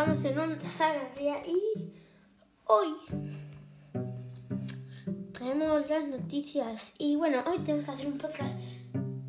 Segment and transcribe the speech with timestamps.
[0.00, 1.92] Estamos en un Sagraria y
[2.64, 2.94] hoy
[5.34, 6.94] traemos las noticias.
[6.96, 8.56] Y bueno, hoy tenemos que hacer un podcast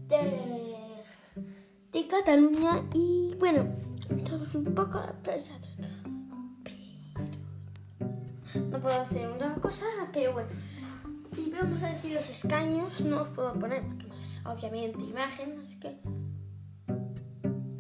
[0.08, 0.96] de,
[1.92, 2.86] de Cataluña.
[2.94, 3.68] Y bueno,
[4.16, 5.68] estamos un poco atrasados.
[8.56, 9.84] No puedo hacer una cosa,
[10.14, 10.52] pero bueno.
[11.36, 13.02] Y vamos a decir los escaños.
[13.02, 16.00] No os puedo poner porque no es obviamente imagen, así que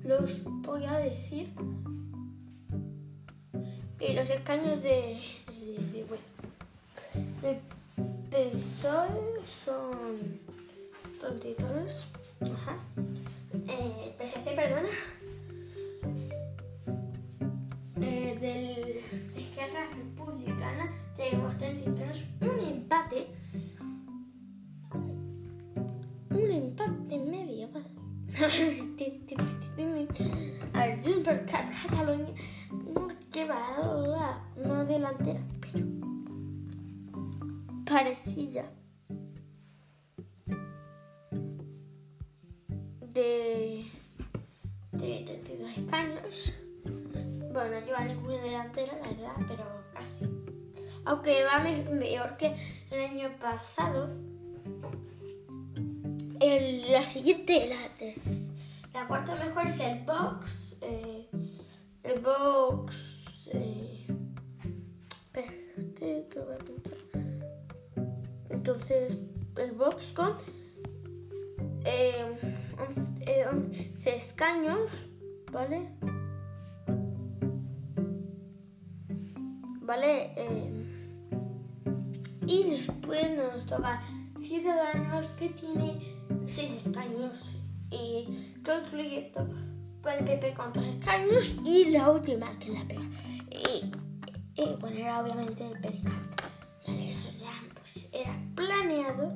[0.03, 1.53] los voy a decir.
[4.01, 6.23] Y los escaños de, de, de- bueno,
[8.31, 10.39] del PSOE son
[11.19, 12.07] 33.
[12.41, 12.77] Ajá.
[13.67, 14.89] Eh, PSC, perdona.
[18.01, 22.25] Eh, del Esquerra Republicana tenemos 33.
[22.41, 23.27] Un empate.
[26.31, 27.70] Un empate medio.
[30.73, 32.33] A ver, Junts per Cat Cataluña
[33.55, 34.18] no lleva
[34.55, 35.85] la no delantera, pero
[37.85, 38.66] parecilla
[43.02, 43.85] de,
[44.91, 46.54] de 32 escaños.
[47.54, 49.63] Bueno, no lleva ninguna delantera, la verdad, pero
[49.94, 50.26] casi.
[51.05, 52.55] Aunque va me- mejor que
[52.91, 54.10] el año pasado.
[56.40, 60.77] El- la siguiente, la, la cuarta mejor es el box.
[60.82, 61.27] eh,
[62.04, 63.20] el box.
[68.62, 69.17] Entonces,
[69.57, 70.38] el box con
[71.84, 72.38] eh,
[72.78, 74.91] 11, eh, 11 escaños,
[75.51, 75.90] ¿vale?
[79.81, 80.34] ¿Vale?
[80.38, 80.72] Eh,
[82.45, 84.00] y después nos toca
[84.39, 87.39] Ciudadanos que tiene 6 escaños
[87.89, 89.47] y todo el proyecto
[90.03, 93.06] para el PP con 3 escaños y la última que es la peor.
[93.50, 96.41] Y, y bueno, era obviamente el PDCAT.
[97.75, 99.34] Pues era planeado.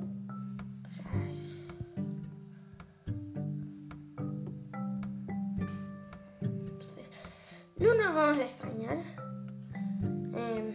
[6.40, 7.10] Entonces,
[7.78, 8.98] no nos vamos a extrañar.
[10.34, 10.72] Em,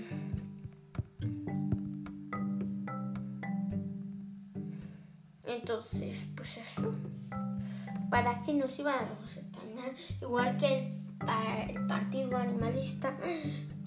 [5.45, 6.93] entonces, pues eso.
[8.09, 9.95] ¿Para qué nos íbamos a extrañar?
[10.21, 13.17] Igual que el, el partido animalista,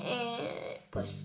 [0.01, 1.24] eh, pues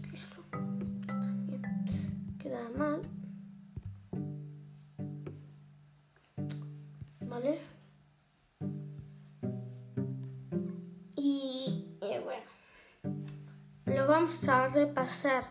[14.80, 15.44] repasar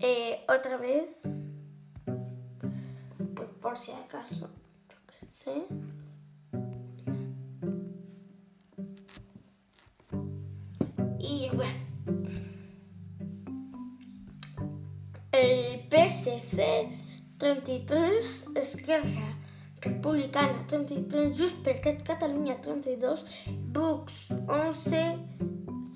[0.00, 1.28] eh, otra vez,
[3.34, 4.48] pues por si acaso,
[4.88, 5.66] yo qué sé.
[11.18, 11.84] Y bueno,
[15.32, 16.88] el PSC
[17.36, 19.36] 33, Esquerra
[19.82, 23.26] Republicana 33, Junts per Cat Cataluña 32,
[23.72, 25.18] Vox 11,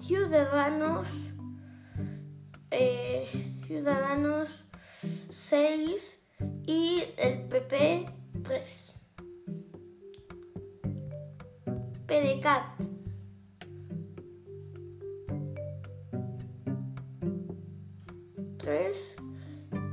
[0.02, 1.30] Ciudadanos,
[2.70, 3.28] eh,
[3.66, 4.64] Ciudadanos
[5.30, 6.18] 6
[6.66, 8.06] y el PP
[8.42, 8.96] 3.
[12.06, 12.64] PDCAT
[18.58, 19.14] tres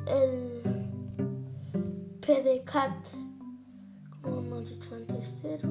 [0.07, 0.61] el
[2.21, 3.27] PDCAT
[4.21, 5.69] como hemos dicho antes cero.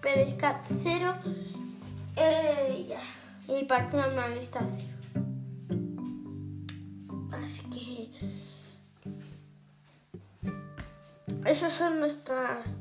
[0.00, 1.14] PDCAT cero.
[2.16, 3.00] Eh, ya
[3.58, 5.24] y partido analista cero
[7.32, 8.10] así que
[11.50, 12.76] esas son nuestras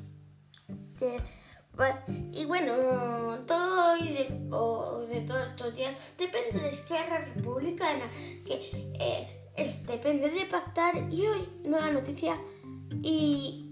[1.80, 8.06] va- y bueno todo y de, o de todos estos días depende de Esquerra Republicana
[8.46, 8.60] que
[9.00, 12.36] eh, es- depende de pactar y hoy nueva noticia
[13.02, 13.69] y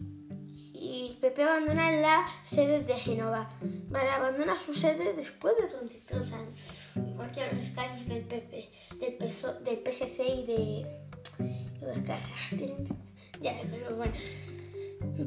[0.80, 3.50] y PP abandona la sede de Genova.
[3.90, 6.92] Vale, abandona su sede después de 33 años.
[6.96, 8.70] Igual que los escaños del PP,
[9.00, 10.86] del, PSO del PSC y de...
[11.40, 12.20] de Esquerra.
[13.40, 14.14] Ya, pero bueno.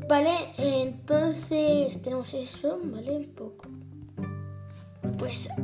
[0.08, 3.12] Vale, entonces tenemos eso, ¿vale?
[3.12, 3.68] Un poco.
[5.16, 5.54] Pues a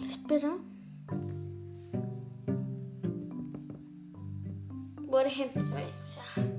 [0.00, 0.56] la espera.
[5.10, 5.92] Por ejemplo, ¿eh?
[6.04, 6.55] o sea,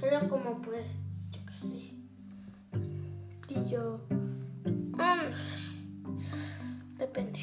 [0.00, 0.98] Suena como pues,
[1.30, 1.92] yo qué sé.
[3.48, 4.00] Y yo...
[4.64, 5.30] Um,
[6.96, 7.38] depende.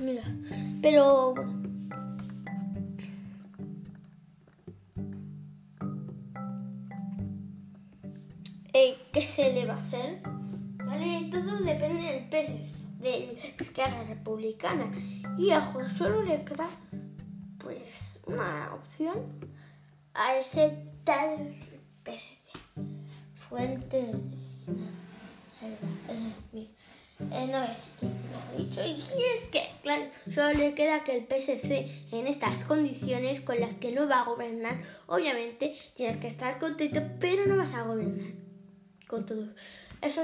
[0.00, 0.22] Mira,
[0.80, 1.57] pero.
[9.12, 10.20] ¿Qué se le va a hacer?
[10.84, 11.28] ¿Vale?
[11.30, 14.90] Todo depende del PSC, de Esquerra Republicana.
[15.38, 16.68] Y a solo le queda
[17.58, 19.48] pues una opción
[20.12, 21.48] a ese tal
[22.04, 22.36] PSC.
[23.48, 24.14] Fuentes
[26.52, 26.68] de...
[27.30, 28.80] Eh, no es que he dicho.
[28.84, 33.74] Y es que, claro, solo le queda que el PSC en estas condiciones con las
[33.74, 34.76] que no va a gobernar,
[35.06, 38.47] obviamente tienes que estar contento, pero no vas a gobernar
[39.08, 39.42] con todo
[40.02, 40.22] eso,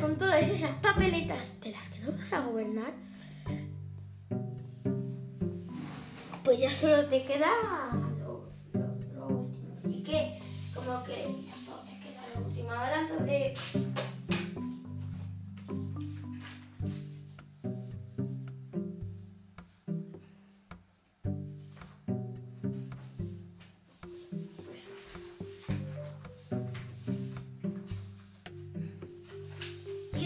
[0.00, 2.92] con todas esas papeletas de las que no vas a gobernar,
[6.44, 7.48] pues ya solo te queda
[8.20, 8.54] lo,
[9.26, 9.50] último.
[9.86, 10.38] Y que,
[10.74, 12.70] como que ya solo te queda lo último.
[12.70, 13.54] Hablando de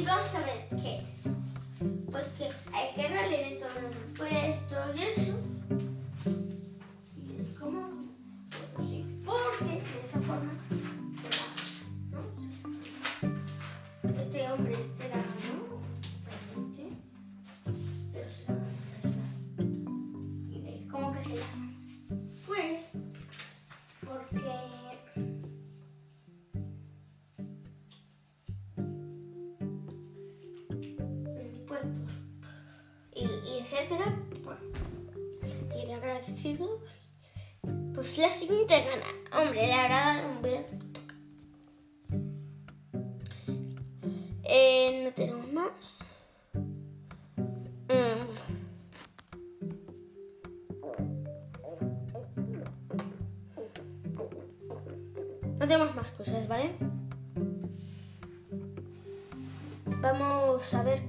[0.00, 1.24] vamos a ver qué es.
[2.10, 4.94] Porque hay que darle de todos los impuestos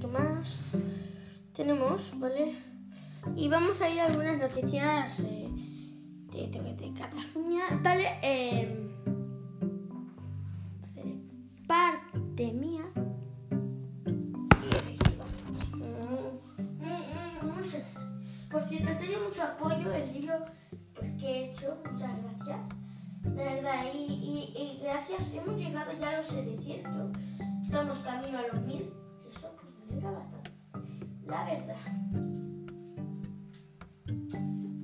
[0.08, 0.72] Más
[1.54, 2.56] tenemos, ¿vale?
[3.36, 5.48] Y vamos a ir a algunas noticias eh,
[6.32, 8.08] de, de, Cataluña, ¿vale?
[8.22, 8.90] Eh,
[10.94, 12.84] de parte mía.
[18.50, 20.34] Por cierto, he tenido mucho apoyo el libro
[20.94, 22.60] pues, que he hecho, muchas gracias.
[23.22, 27.18] De verdad, y, y, y gracias, hemos llegado ya a los 700.
[27.64, 29.03] Estamos camino a los 1000.
[30.04, 30.50] Bastante
[31.26, 31.76] la verdad.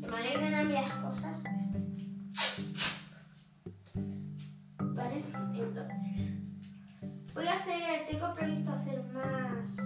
[0.01, 1.43] Me alegran a las cosas.
[4.79, 5.25] Vale,
[5.55, 6.33] entonces.
[7.35, 9.77] Voy a hacer, tengo previsto hacer más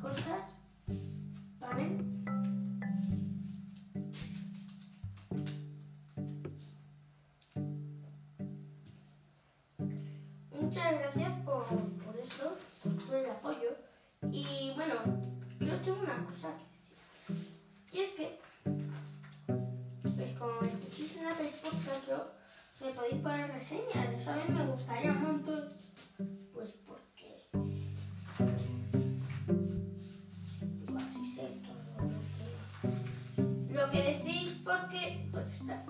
[0.00, 0.42] cosas.
[1.60, 2.13] Vale.
[17.92, 18.38] Y es que,
[20.02, 22.32] pues como me escuchéis en la podcast, yo
[22.80, 24.20] me podéis poner reseñas.
[24.20, 25.68] Eso a mí me gustaría un montón.
[26.52, 27.48] Pues porque.
[30.98, 35.84] así sé todo lo que, lo que decís, porque pues, está,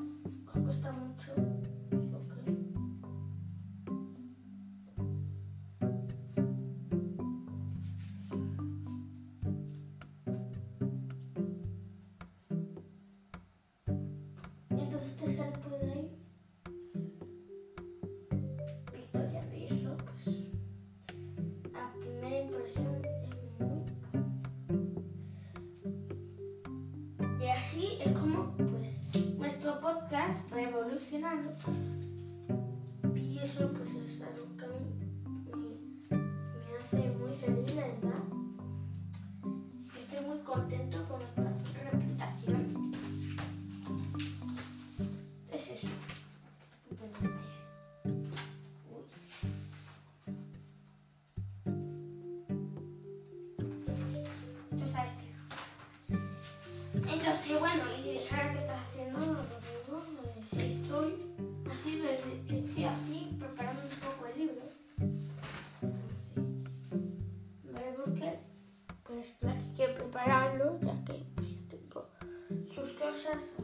[73.26, 73.63] algunas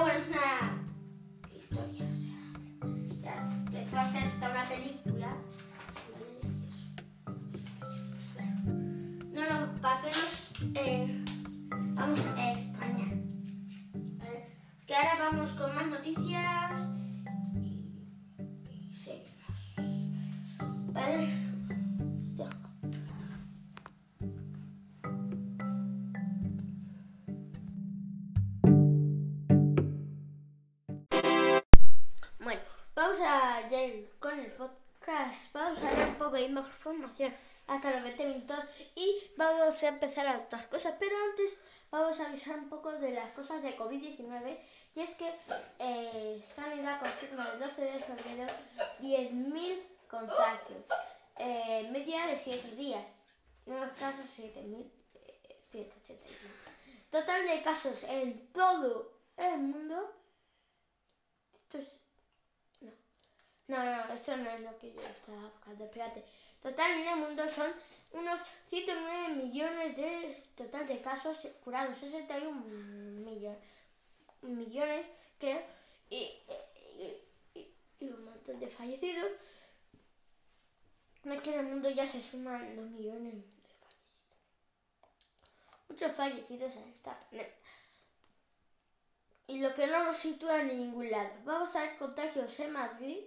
[0.00, 2.06] bueno, es una historia,
[2.82, 5.09] o sea, detrás de esta una película.
[34.18, 35.52] Con el podcast.
[35.52, 37.32] Vamos a dar un poco de información
[37.68, 38.58] hasta los 20 minutos
[38.96, 40.96] y vamos a empezar a otras cosas.
[40.98, 44.58] Pero antes vamos a avisar un poco de las cosas de COVID-19
[44.96, 45.32] y es que
[45.78, 48.52] eh, Sanidad confirma el 12 de febrero
[49.00, 50.84] 10.000 contagios,
[51.38, 53.06] eh, media de 7 días,
[53.66, 56.18] nuevos casos 7.181.
[57.08, 60.12] Total de casos en todo el mundo.
[61.54, 61.99] Esto es
[63.70, 65.84] no, no, esto no es lo que yo estaba buscando.
[65.84, 66.24] Espérate.
[66.60, 67.72] Total en el mundo son
[68.12, 73.58] unos 109 millones de total de casos curados, 61 millones,
[74.42, 75.06] millones
[75.38, 75.62] creo,
[76.10, 76.42] y,
[78.00, 79.30] un montón de fallecidos.
[81.24, 83.96] Es que en el mundo ya se suman 2 millones de fallecidos.
[85.88, 87.54] Muchos fallecidos en esta pandemia.
[89.46, 91.30] Y lo que no nos sitúa en ningún lado.
[91.44, 93.18] Vamos a ver contagios en Madrid.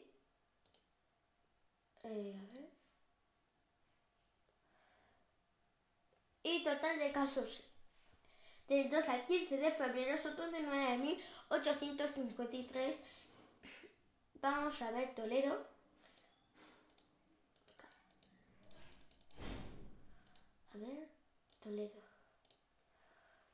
[2.04, 2.70] Eh, a ver.
[6.44, 7.64] Y total de casos
[8.68, 12.96] del 2 al 15 de febrero son 39.853.
[14.42, 15.66] Vamos a ver Toledo.
[20.74, 21.08] A ver,
[21.62, 22.02] Toledo.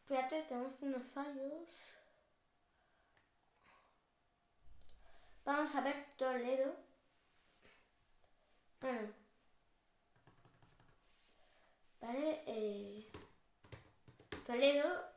[0.02, 1.68] Espérate, tenemos unos fallos.
[5.46, 6.89] Vamos a ver Toledo.
[8.82, 9.14] Bueno.
[12.02, 13.06] Vale, eh,
[14.46, 15.10] Toledo.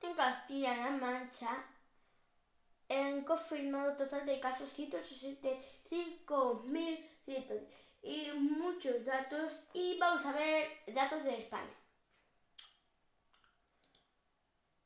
[0.00, 1.64] En Castilla-La Mancha,
[2.88, 7.68] han confirmado total de casos 165.100
[8.02, 9.52] y muchos datos.
[9.74, 11.83] Y vamos a ver datos de España.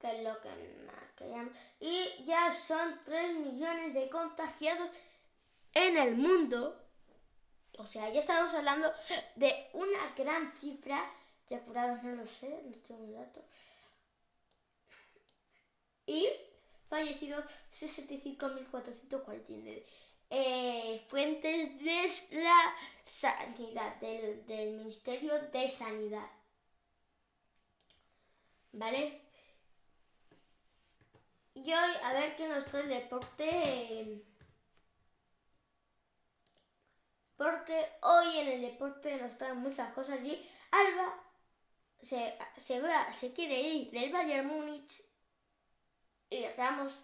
[0.00, 0.48] Que es lo que
[0.86, 1.52] más queríamos.
[1.80, 4.90] Y ya son 3 millones de contagiados
[5.74, 6.80] en el mundo.
[7.78, 8.92] O sea, ya estamos hablando
[9.36, 11.10] de una gran cifra
[11.48, 13.44] de curados, no lo sé, no tengo un dato.
[16.06, 16.28] Y
[16.88, 19.84] fallecidos 65.449.
[20.30, 22.06] Eh, fuentes de
[22.42, 26.30] la sanidad, del, del Ministerio de Sanidad.
[28.72, 29.27] ¿Vale?
[31.64, 34.24] Y hoy, a ver qué nos trae el deporte.
[37.36, 41.14] Porque hoy en el deporte nos traen muchas cosas y Alba
[42.00, 45.02] se, se, va, se quiere ir del Bayern Múnich
[46.30, 46.98] y Ramos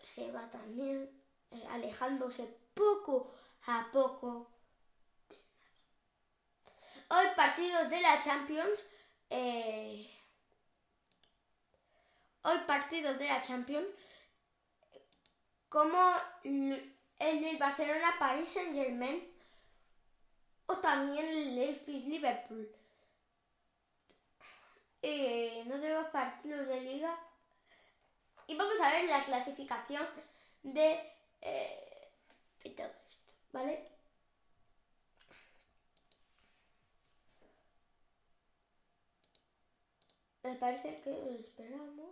[0.00, 1.10] se va también
[1.50, 2.44] eh, alejándose
[2.74, 3.34] poco
[3.66, 4.50] a poco.
[7.10, 8.84] Hoy partidos de la Champions.
[9.30, 10.17] Eh,
[12.48, 13.86] hoy partidos de la Champions
[15.68, 15.98] como
[16.42, 19.30] el del Barcelona Paris Saint Germain
[20.66, 22.70] o también el Leipzig Liverpool.
[25.02, 27.18] Eh, no tenemos partidos de liga.
[28.46, 30.06] Y vamos a ver la clasificación
[30.62, 31.12] de,
[31.42, 32.10] eh,
[32.74, 33.84] todo esto, ¿vale?
[40.42, 42.08] Me parece que lo esperamos.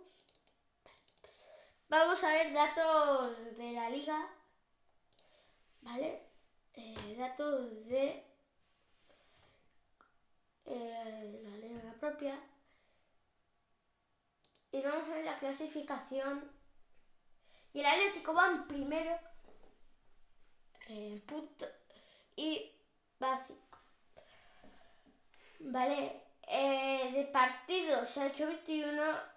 [1.89, 4.27] Vamos a ver datos de la liga.
[5.81, 6.21] ¿Vale?
[6.73, 8.25] Eh, datos de
[10.65, 12.37] eh, la liga propia.
[14.71, 16.51] Y vamos a ver la clasificación.
[17.71, 19.17] Y el Atlético va en primero.
[20.89, 21.65] Eh, punto.
[22.35, 22.69] Y
[23.17, 23.79] básico.
[25.59, 26.23] Vale.
[26.49, 29.36] Eh, de partidos se ha hecho 21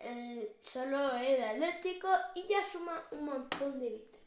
[0.00, 4.18] el, solo el Atlético y ya suma un montón de victorias.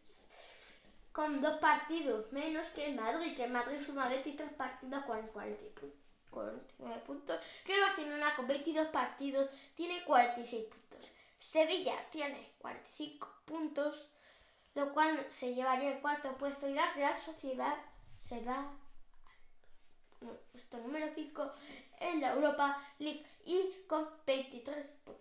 [1.12, 5.62] Con dos partidos menos que Madrid, que Madrid suma 23 partidos con 40
[6.32, 7.40] 49 puntos.
[7.66, 11.12] Que el Barcelona con 22 partidos tiene 46 puntos.
[11.38, 14.10] Sevilla tiene 45 puntos,
[14.74, 17.76] lo cual se llevaría el cuarto puesto y la Real Sociedad
[18.22, 18.72] se va
[20.52, 21.52] puesto número 5
[22.00, 25.21] en la Europa League y con 23 puntos.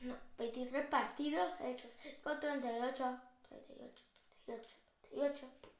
[0.00, 1.90] No, 23 partidos hechos
[2.22, 4.02] con 38, 38,
[4.44, 4.68] 38,
[5.10, 5.72] 38 puntos.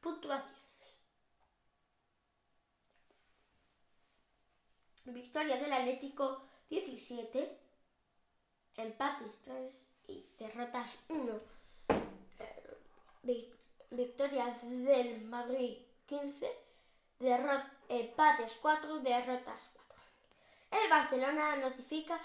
[0.00, 0.64] Puntuaciones.
[5.06, 7.58] Victoria del Atlético 17,
[8.76, 11.40] empates 3 y derrotas 1.
[13.90, 16.52] Victoria del Madrid 15,
[17.88, 19.83] empates 4, derrotas 4.
[20.82, 22.20] El Barcelona notifica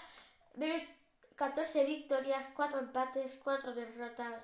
[1.36, 4.42] 14 victorias, 4 empates, 4 derrotas.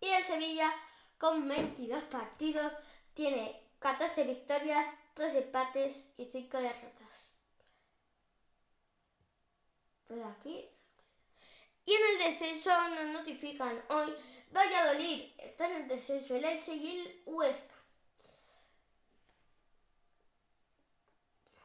[0.00, 0.72] Y el Sevilla,
[1.18, 2.72] con 22 partidos,
[3.14, 7.26] tiene 14 victorias, 3 empates y 5 derrotas.
[10.38, 10.68] Aquí.
[11.84, 14.14] Y en el descenso nos notifican hoy
[14.52, 17.74] Valladolid está en el descenso, el Elche y el Huesca.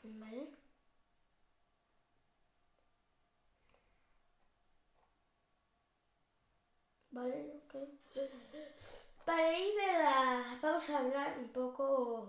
[0.03, 0.47] Vale.
[7.11, 7.75] Vale, ok.
[9.25, 10.57] Para ir de la...
[10.61, 12.27] Vamos a hablar un poco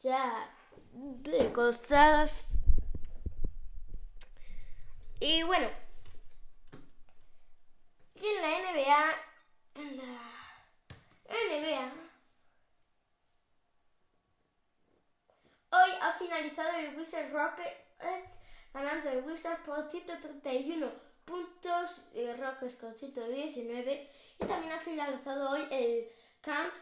[0.00, 0.48] ya
[0.92, 2.46] de cosas.
[5.18, 5.68] Y bueno,
[8.14, 9.14] en la NBA,
[9.74, 10.04] en la
[11.28, 11.92] NBA,
[15.72, 18.38] hoy ha finalizado el Wizard Rockets
[18.72, 25.62] ganando el Wizard por 131 puntos y Rockets con 119 y también ha finalizado hoy
[25.70, 26.08] el
[26.40, 26.74] Camp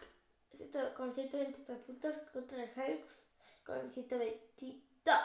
[0.96, 3.22] con 123 puntos contra el Hawks
[3.64, 5.16] con 122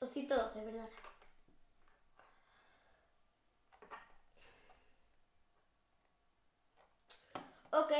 [0.00, 0.88] o 112, ¿verdad?
[7.70, 7.92] Ok,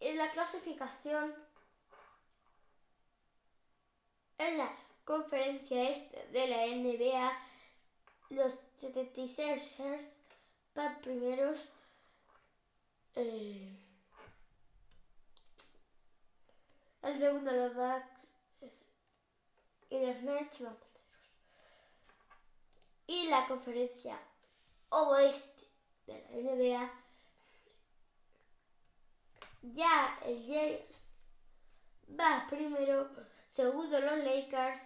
[0.00, 1.34] en la clasificación
[4.38, 7.32] en la conferencia este de la NBA
[8.30, 10.02] los 76ers
[10.74, 11.58] van primeros
[13.14, 13.78] eh,
[17.02, 18.74] el segundo los Bucks
[19.90, 20.62] y los Nets.
[23.06, 24.18] Y la conferencia
[24.88, 25.68] oeste
[26.06, 26.92] de la NBA,
[29.62, 31.04] ya el James
[32.18, 33.10] va primero,
[33.48, 34.80] segundo los Lakers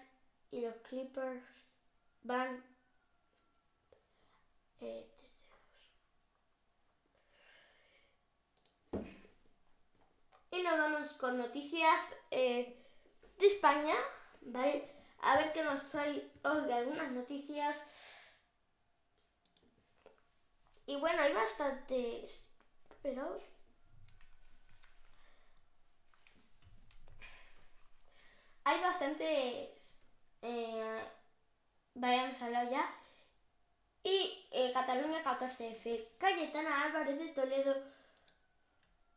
[0.51, 1.45] y los Clippers
[2.23, 2.68] van
[4.81, 5.07] eh,
[10.51, 12.77] Y nos vamos con noticias eh,
[13.39, 13.95] de España,
[14.41, 14.91] ¿vale?
[15.21, 17.83] A ver qué nos trae hoy de algunas noticias.
[20.87, 22.49] Y bueno, hay bastantes...
[23.03, 23.37] Pero...
[28.65, 30.01] Hay bastantes...
[30.43, 31.05] Eh,
[31.95, 32.98] vale, hemos hablado ya.
[34.03, 36.09] Y eh, Cataluña 14F.
[36.19, 37.75] Cayetana Álvarez de Toledo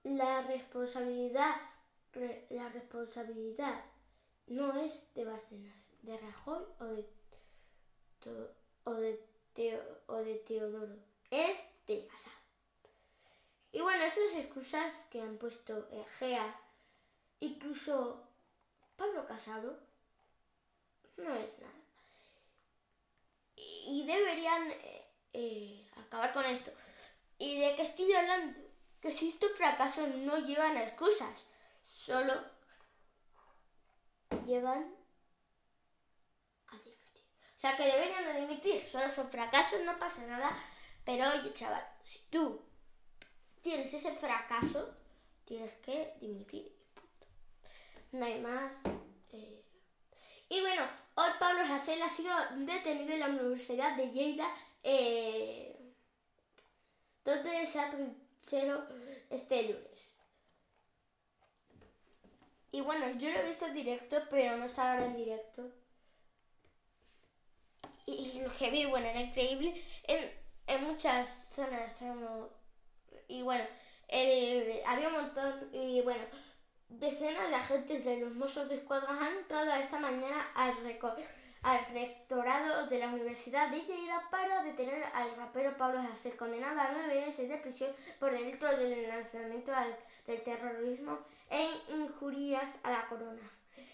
[0.03, 1.55] la responsabilidad,
[2.49, 3.83] la responsabilidad
[4.47, 7.07] no es de Bárcenas, de Rajoy o de,
[8.83, 9.19] o de,
[10.07, 10.95] o de Teodoro,
[11.29, 12.35] es de Casado.
[13.71, 16.59] Y bueno, esas excusas que han puesto Egea,
[17.39, 18.27] incluso
[18.97, 19.79] Pablo Casado,
[21.17, 21.80] no es nada.
[23.87, 26.71] Y deberían eh, eh, acabar con esto.
[27.37, 28.71] ¿Y de qué estoy hablando?
[29.01, 31.45] que si estos fracasos no llevan a excusas,
[31.83, 32.33] solo
[34.45, 34.95] llevan
[36.67, 37.23] a dimitir.
[37.57, 40.55] O sea, que deberían de dimitir, solo son fracasos, no pasa nada.
[41.03, 42.63] Pero oye, chaval, si tú
[43.59, 44.95] tienes ese fracaso,
[45.45, 46.71] tienes que dimitir.
[48.11, 48.71] No hay más.
[49.31, 49.65] Eh.
[50.51, 50.83] Y bueno,
[51.15, 55.73] hoy Pablo Hasél ha sido detenido en la Universidad de Lleida, eh,
[57.23, 57.89] donde se ha
[58.45, 58.85] cero
[59.29, 60.13] este lunes.
[62.69, 65.71] Y bueno, yo lo he visto en directo, pero no estaba ahora en directo.
[68.05, 69.81] Y, lo que vi, bueno, era increíble.
[70.03, 70.33] En,
[70.67, 71.93] en muchas zonas
[73.29, 73.63] Y bueno,
[74.85, 75.69] había un montón.
[75.71, 76.25] Y bueno,
[76.99, 82.99] decenas de agentes de los Mossos de Escuadra han entrado esta mañana al rectorado de
[82.99, 87.57] la Universidad de Lleida para detener al rapero Pablo Hasél, condenado a nueve meses de
[87.57, 89.71] prisión por delito del lanzamiento
[90.27, 93.41] del terrorismo e injurias a la corona.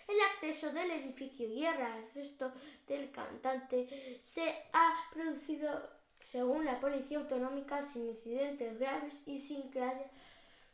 [0.07, 2.53] El acceso del edificio y el arresto
[2.87, 5.69] del cantante se ha producido,
[6.23, 10.09] según la Policía Autonómica, sin incidentes graves y sin que haya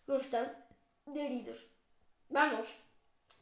[0.06, 0.68] constancia
[1.08, 1.73] de heridos.
[2.30, 2.68] Vamos,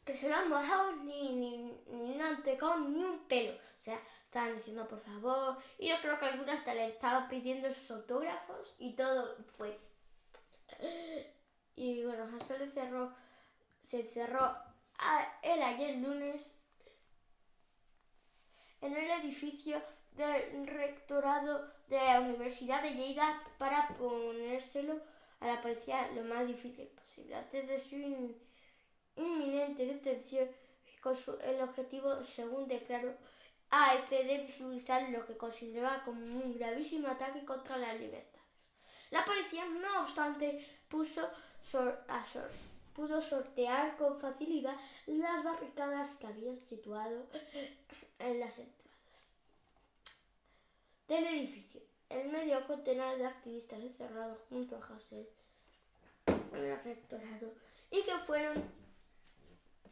[0.04, 3.52] que se lo han mojado ni, ni, ni no han tocado ni un pelo.
[3.52, 5.56] O sea, estaban diciendo por favor.
[5.78, 9.78] Y yo creo que algunos hasta le estaban pidiendo sus autógrafos y todo fue.
[11.76, 13.14] Y bueno, Jason le cerró,
[13.82, 14.56] se cerró
[15.42, 16.58] el ayer lunes
[18.80, 25.00] en el edificio del rectorado de la Universidad de Lleida para ponérselo
[25.40, 28.34] a la policía lo más difícil posible antes de su
[29.16, 30.48] inminente detención
[31.00, 33.14] con su- el objetivo, según declaró
[33.70, 38.70] AF, de visualizar lo que consideraba como un gravísimo ataque contra las libertades.
[39.10, 41.28] La policía, no obstante, puso
[42.08, 42.24] a
[42.94, 47.26] pudo sortear con facilidad las barricadas que habían situado
[48.18, 48.82] en las entradas
[51.08, 51.80] del edificio.
[52.10, 54.80] El medio contenedor de activistas encerrados junto a
[56.26, 57.54] en el rectorado
[57.90, 58.62] y que fueron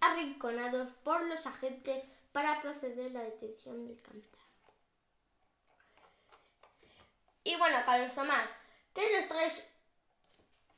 [0.00, 4.38] arrinconados por los agentes para proceder a la detención del cantante.
[7.44, 8.48] Y bueno, Carlos Tomás,
[8.94, 9.68] ¿qué nos traes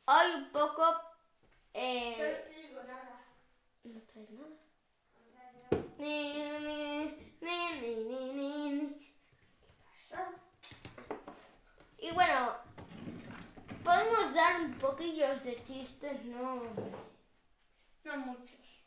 [0.06, 0.84] hoy un poco?
[1.74, 2.16] Eh,
[3.84, 4.52] no traes nada.
[5.98, 9.12] Ni, ni, ni, ni, ni, ni, ni.
[11.98, 12.56] Y bueno,
[13.84, 16.62] podemos dar un poquillo de chistes, ¿no?
[18.04, 18.84] No muchos.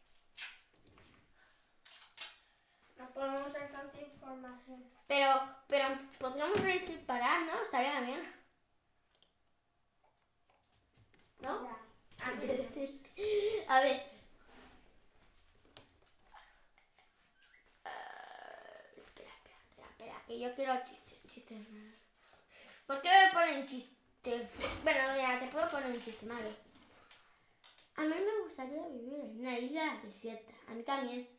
[2.97, 4.83] No podemos dar tanta información.
[5.07, 5.29] Pero,
[5.67, 5.85] pero
[6.19, 7.61] podríamos reír sin parar, ¿no?
[7.61, 8.21] Estaría bien.
[11.41, 11.63] ¿No?
[11.63, 11.77] Ya.
[13.67, 14.01] A ver.
[17.83, 17.89] Ah,
[18.97, 21.05] espera, espera, espera, espera, que yo quiero chistes.
[22.87, 24.47] ¿Por qué me ponen chistes?
[24.83, 26.49] Bueno, mira, te puedo poner un chiste malo.
[27.95, 30.53] A mí me gustaría vivir en una isla desierta.
[30.67, 31.34] A mí también.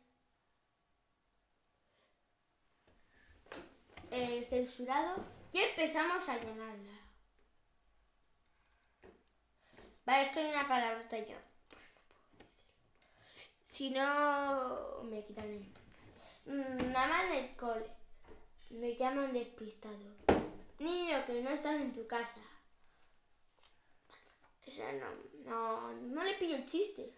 [4.19, 5.23] Eh, censurado.
[5.53, 6.97] Y empezamos a llenarla.
[10.05, 11.35] Vale, esto hay una palabrota yo.
[13.71, 16.91] Si no, me quitan el...
[16.91, 17.85] Nada más en el cole.
[18.71, 19.95] Me llaman despistado.
[20.79, 22.41] Niño, que no estás en tu casa.
[24.65, 25.05] O sea, no,
[25.45, 27.13] no, no le pillo el chiste.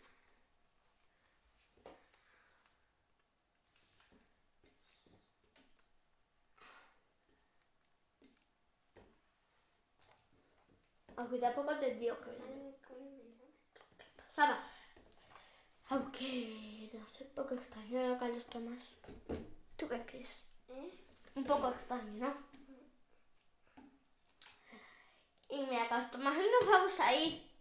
[11.20, 12.32] Aunque tampoco te digo que
[14.16, 14.64] pasaba.
[15.90, 18.96] Aunque no sé, un poco extraño ¿no, Carlos Tomás.
[19.76, 20.46] ¿Tú qué crees?
[20.70, 20.90] ¿Eh?
[21.36, 22.34] Un poco extraño, ¿no?
[25.50, 27.52] Y mira, Carlos Tomás, hoy nos vamos a ir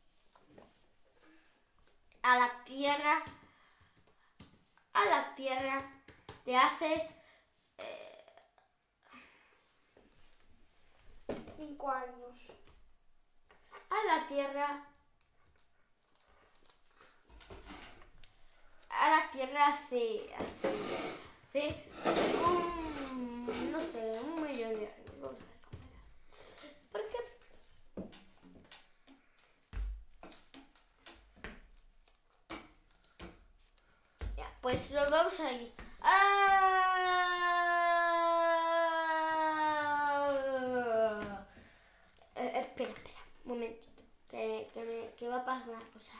[2.22, 3.24] a la tierra,
[4.92, 5.78] a la tierra
[6.44, 7.06] de hace
[7.78, 8.24] eh,
[11.56, 12.52] Cinco años.
[13.90, 14.84] A la tierra
[18.90, 20.68] a la tierra hace hace,
[21.52, 21.84] hace
[22.44, 25.98] un no sé un millón de años vamos a ver cómo era.
[26.92, 27.18] Porque
[34.36, 35.72] ya pues lo vamos a ir.
[36.00, 36.48] Ah.
[42.36, 44.02] Eh, espera, espera, un momentito.
[44.30, 46.12] Que, que, me, que va a pasar una cosa.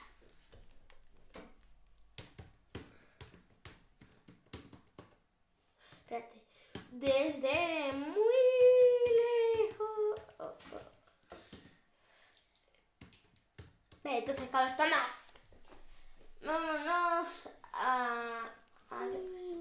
[6.00, 6.42] Espérate.
[6.90, 8.44] Desde muy
[9.58, 10.20] lejos.
[10.38, 10.80] Oh, oh.
[14.04, 15.08] Entonces, Carlos Tomás.
[16.42, 18.44] Vámonos a.
[18.90, 19.58] a yo qué sé.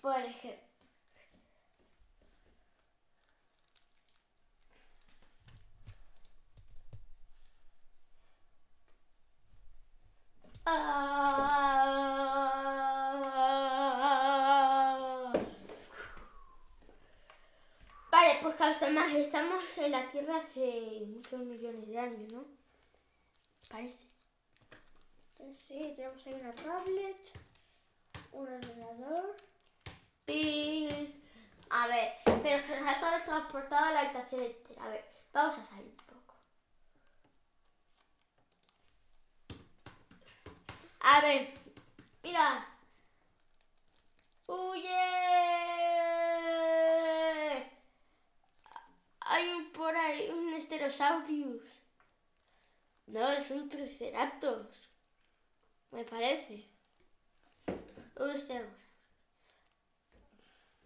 [0.00, 0.72] Por ejemplo.
[10.64, 11.72] Ah.
[18.10, 22.44] Vale, pues Carlos Tomás, estamos en la Tierra hace muchos millones de años, ¿no?
[23.68, 24.08] Parece.
[25.54, 27.16] Sí, tenemos ahí una tablet,
[28.32, 29.36] un ordenador.
[30.24, 31.22] Pin.
[31.70, 34.84] A ver, pero se nos ha transportado a la habitación entera.
[34.84, 36.34] A ver, vamos a salir un poco.
[41.00, 41.54] A ver,
[42.22, 42.66] mira.
[44.46, 45.22] ¡Huye!
[49.32, 51.62] Hay un por ahí, un Stegosaurus.
[53.06, 54.90] No, es un triceratops.
[55.90, 56.68] Me parece.
[58.16, 58.76] Un estegosaurio.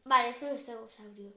[0.04, 1.32] Vale, es un estegosaurio.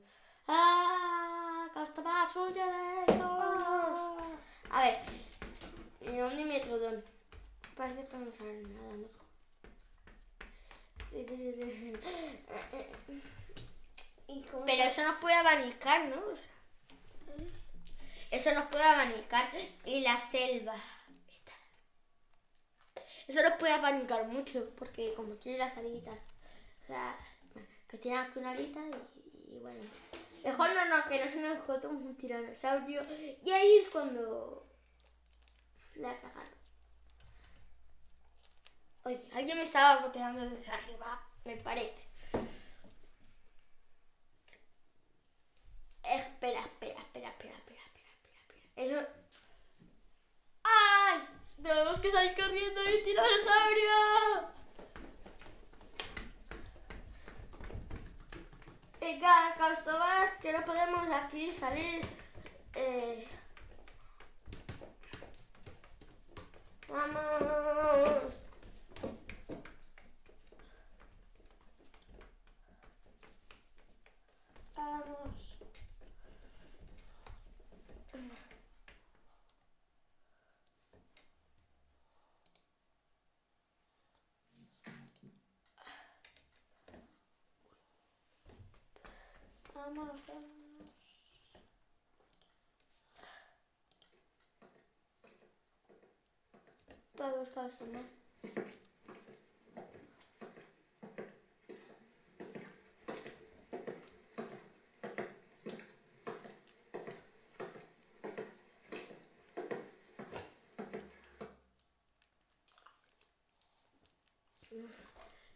[0.47, 1.67] ¡Ah!
[1.73, 4.17] ¡Castaba suya de eso!
[4.69, 4.99] A ver.
[6.01, 7.03] ¿Y dónde metrodón?
[7.75, 9.25] Parece que no sale nada mejor.
[14.27, 16.17] ¿Y cómo Pero eso nos puede abanicar, ¿no?
[16.17, 16.58] O sea,
[18.31, 19.49] eso nos puede abanicar.
[19.85, 20.75] Y la selva.
[23.27, 26.17] Eso nos puede abanicar mucho, porque como tiene las alitas.
[26.83, 27.15] O sea,
[27.87, 29.81] que tiene aquí una alita y, bueno.
[30.43, 33.01] Mejor no, no, que no nos encontremos un tiranosaurio.
[33.43, 34.65] Y ahí es cuando
[35.95, 36.59] la cagaron.
[39.03, 42.07] Oye, alguien me estaba boteando desde arriba, me parece.
[46.03, 48.11] Espera, espera, espera, espera, espera, espera, espera,
[48.75, 49.03] espera.
[49.03, 49.07] Eso.
[50.63, 51.19] ¡Ay!
[51.61, 54.49] Tenemos que salir corriendo del tiranosaurio.
[58.99, 62.01] Venga, Caustobas, que no podemos aquí salir.
[62.75, 63.27] Eh...
[66.87, 68.39] Vamos.
[74.75, 75.49] Vamos.
[89.79, 90.59] Vamos, vamos.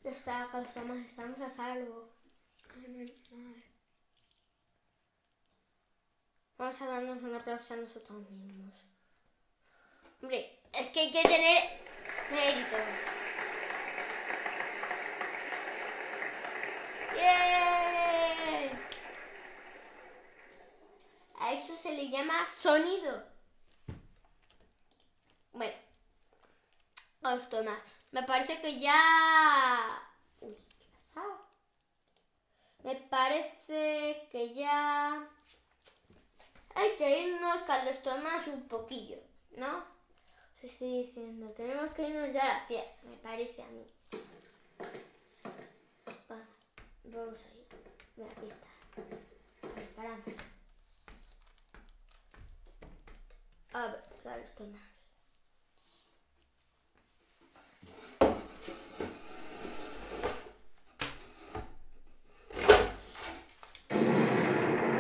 [0.04, 2.08] Ya está, Caustobas, estamos a salvo.
[6.58, 8.63] Vamos a darnos un aplauso a nosotros mismos.
[11.04, 11.64] Hay que tener
[12.32, 12.78] mérito.
[17.14, 18.72] ¡Bien!
[21.40, 23.22] A eso se le llama sonido.
[25.52, 25.74] Bueno,
[27.20, 27.50] vamos.
[28.12, 30.10] Me parece que ya...
[30.40, 31.48] Uy, ¿qué ha pasado?
[32.84, 35.28] Me parece que ya...
[36.76, 39.18] Hay que irnos, Carlos Tomás, un poquillo,
[39.58, 39.93] ¿no?
[40.64, 43.86] Estoy diciendo, tenemos que irnos ya a la tierra, me parece a mí.
[46.32, 46.38] Va,
[47.04, 47.68] vamos a ir.
[48.16, 48.68] Mira, aquí está.
[49.68, 50.28] Vale, paramos.
[53.74, 54.82] A ver, Carlos Tomás.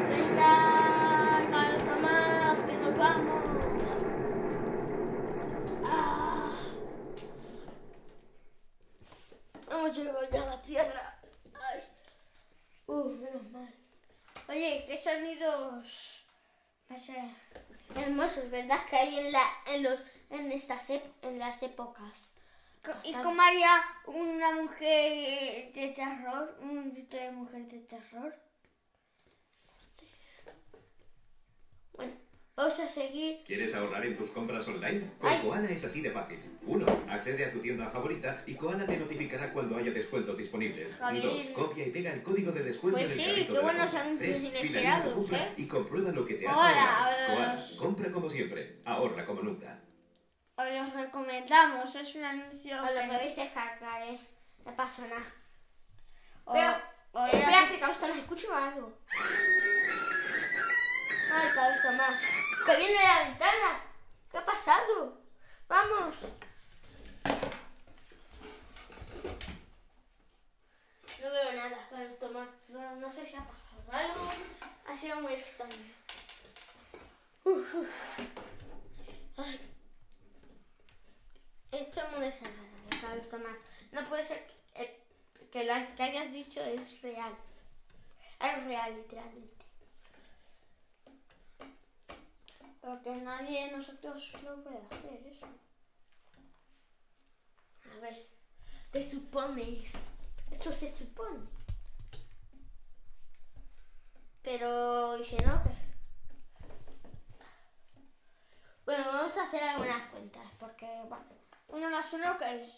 [0.09, 3.43] Venga, Carlos Tomás, que nos vamos.
[5.85, 6.51] Ah.
[9.69, 11.19] Hemos llegado ya a la tierra.
[11.53, 11.81] Ay.
[12.87, 13.73] Uh, menos mal.
[14.49, 16.25] Oye, ¿qué sonidos?
[16.89, 17.29] No sé.
[17.95, 18.79] Hermosos, ¿verdad?
[18.89, 22.29] Que hay en la, en los, en estas, ep- en las épocas.
[23.03, 23.71] ¿Y cómo haría
[24.07, 26.57] una mujer de terror?
[26.61, 28.35] Un de mujer de terror.
[31.93, 32.13] Bueno,
[32.55, 33.43] vamos a seguir.
[33.45, 35.01] ¿Quieres ahorrar en tus compras online?
[35.19, 35.39] Con Ay.
[35.41, 36.39] Koala es así de fácil.
[36.65, 36.85] 1.
[37.09, 40.97] Accede a tu tienda favorita y Koala te notificará cuando haya descuentos disponibles.
[40.99, 41.21] Jolín.
[41.21, 41.41] 2.
[41.53, 44.01] Copia y pega el código de descuento Pues en el sí, carrito qué buenos compra.
[44.01, 44.43] anuncios 3.
[44.43, 45.47] inesperados, ¿eh?
[45.57, 47.09] y comprueba lo que te hola.
[47.27, 48.79] Koala, compra como siempre.
[48.85, 49.79] Ahorra como nunca.
[50.55, 52.75] Os los recomendamos, es un anuncio.
[52.75, 54.19] Os lo que- podéis descargar, ¿eh?
[54.65, 55.25] No pasa nada.
[56.45, 56.71] o- Pero,
[57.13, 58.97] o era- espérate, Carlos Tomás, escucho algo.
[61.35, 62.21] Ay, Carlos Tomás,
[62.65, 63.81] que viene la ventana.
[64.31, 65.17] ¿Qué ha pasado?
[65.67, 66.15] Vamos.
[71.21, 72.49] No veo nada, Carlos Tomás.
[72.67, 74.31] No, no sé si ha pasado algo.
[74.87, 75.73] Ha sido muy extraño.
[77.45, 77.87] Uf, uf.
[81.71, 83.57] Esto es muy desagradable, Carlos Tomás.
[83.91, 84.99] No puede ser que, eh,
[85.51, 87.35] que lo que hayas dicho es real.
[88.39, 89.52] Es real, literalmente.
[92.83, 95.47] Porque nadie de nosotros lo puede hacer eso.
[97.95, 98.27] A ver,
[98.91, 99.93] te supones.
[100.51, 101.47] Esto se supone.
[104.41, 105.69] Pero, ¿y si no qué?
[108.83, 111.23] Bueno, vamos a hacer algunas cuentas, porque, bueno,
[111.69, 112.71] Uno más uno, ¿qué es?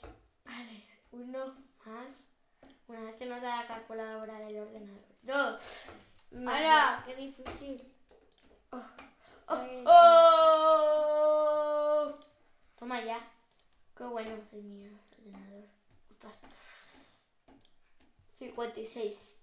[0.45, 2.15] a ver, uno más,
[2.87, 5.03] una vez que nos da la calculadora del ordenador.
[5.23, 5.61] Dos.
[6.31, 7.03] Ahora.
[7.07, 7.91] qué difícil.
[8.71, 8.85] Oh,
[9.47, 11.05] Pues- oh.
[12.79, 13.19] Toma ya.
[13.97, 15.65] Qué bueno el mío ordenador.
[16.11, 16.37] Ostras.
[18.37, 19.35] 56.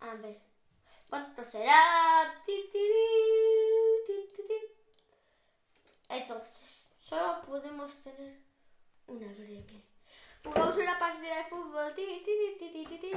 [0.00, 0.40] A ver.
[1.08, 2.34] ¿Cuánto será?
[6.10, 8.38] Entonces, solo podemos tener
[9.06, 9.87] una breve.
[10.54, 11.94] Wow sulla partita del football.
[11.94, 13.16] Ti ti ti ti ti ti ti.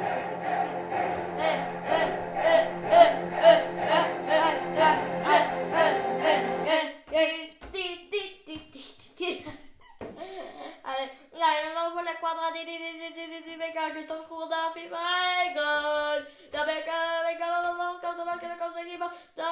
[12.66, 16.28] di di di di mega che sto scuro dalla fibra e gol!
[16.50, 19.10] Da mega, mega, ma non scordo perché non conseguivo!
[19.36, 19.44] No!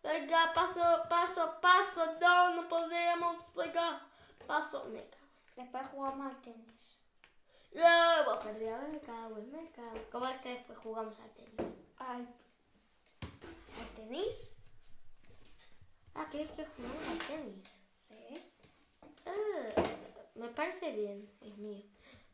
[0.00, 4.00] Raga, passo, passo, passo, no, non possiamo, raga!
[4.46, 5.21] Passo, mega.
[5.56, 6.98] Después jugamos al tenis.
[7.72, 9.98] Luego perdí, me cago, me cago.
[10.10, 11.76] ¿Cómo es que después jugamos al tenis?
[11.98, 12.26] ¿Al,
[13.80, 14.34] al tenis?
[16.14, 17.68] Ah, ¿quieres que jugamos al tenis?
[18.08, 18.52] Sí.
[19.26, 19.82] Ah,
[20.34, 21.84] me parece bien, es mío.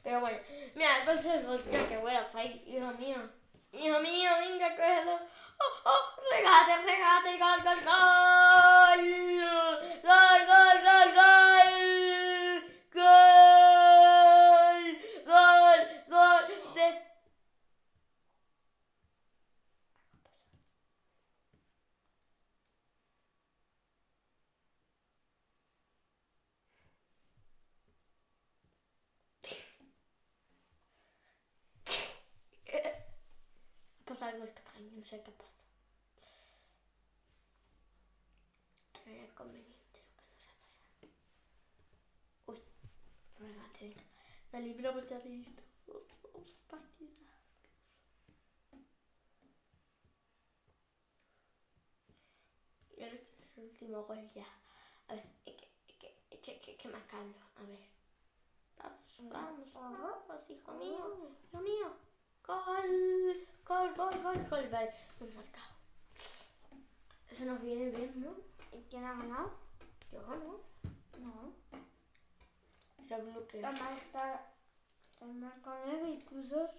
[0.02, 0.38] Pero bueno,
[0.74, 3.30] mira, entonces ya que bueno, soy hijo mío.
[3.72, 5.16] Hijo mío, venga, cógelo.
[5.60, 9.02] Oh, oh, regate, regate, gol, gol, gol.
[10.02, 11.98] Gol, gol, gol, gol.
[12.94, 14.84] Gol,
[15.26, 16.86] gol, gol de...
[34.04, 35.52] Pasa algo extraño, no sé qué pasa.
[39.06, 41.08] No era conveniente lo que nos ha pasado.
[42.46, 42.58] Uy,
[43.38, 44.02] regate, venga.
[44.50, 45.62] La libramos ya listo.
[45.86, 47.30] Vamos, vamos, partida.
[52.96, 54.46] Y ahora este es el último gol ya.
[55.06, 55.56] A ver, que,
[55.96, 57.38] que, hay que, hay que marcarlo.
[57.54, 57.86] A ver.
[58.78, 61.30] Vamos, vamos, vamos, hijo mío.
[61.44, 62.07] Hijo mío.
[62.48, 63.36] Gol,
[63.68, 64.68] gol, gol, gol, gol.
[64.72, 65.72] Vale, hemos marcado.
[67.30, 68.32] Eso nos viene bien, ¿no?
[68.76, 69.52] ¿Y quién ha ganado?
[70.10, 70.60] Yo no.
[71.24, 71.52] No.
[73.08, 73.60] Lo bloqueo.
[73.62, 74.46] La marca.
[75.12, 76.70] Está marca 9 y tú dos.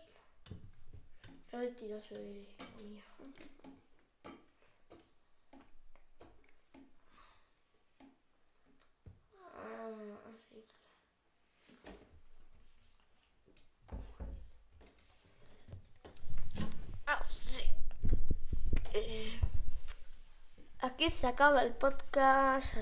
[1.52, 3.04] Qué mentiroso eres, hijo mío.
[9.56, 9.90] Ah,
[10.30, 10.76] así que-
[17.08, 17.64] Ah, sí.
[18.94, 19.40] Eh,
[20.82, 22.74] Aquí se acaba el podcast.